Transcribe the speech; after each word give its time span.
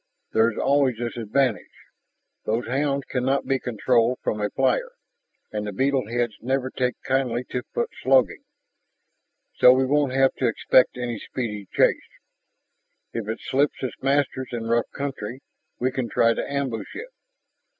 There 0.33 0.49
is 0.49 0.57
always 0.57 0.97
this 0.97 1.15
advantage 1.15 1.85
those 2.45 2.65
hounds 2.65 3.05
cannot 3.07 3.45
be 3.45 3.59
controlled 3.59 4.17
from 4.23 4.41
a 4.41 4.49
flyer, 4.49 4.93
and 5.51 5.67
the 5.67 5.71
beetle 5.71 6.07
heads 6.09 6.33
never 6.41 6.71
take 6.71 6.95
kindly 7.03 7.43
to 7.51 7.61
foot 7.75 7.91
slogging. 8.01 8.43
So 9.57 9.71
we 9.73 9.85
won't 9.85 10.13
have 10.13 10.33
to 10.37 10.47
expect 10.47 10.97
any 10.97 11.19
speedy 11.19 11.67
chase. 11.71 12.17
If 13.13 13.27
it 13.27 13.41
slips 13.41 13.83
its 13.83 14.01
masters 14.01 14.49
in 14.51 14.65
rough 14.65 14.89
country, 14.91 15.43
we 15.77 15.91
can 15.91 16.09
try 16.09 16.33
to 16.33 16.51
ambush 16.51 16.95
it." 16.95 17.09